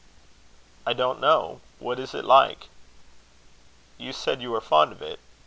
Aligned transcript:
"I 0.83 0.93
don't 0.93 1.19
know. 1.19 1.61
What 1.77 1.99
is 1.99 2.15
it 2.15 2.25
like?" 2.25 2.69
"You 3.99 4.13
said 4.13 4.41
you 4.41 4.49
were 4.49 4.59
fond 4.59 4.91
of 4.91 5.03
it." 5.03 5.19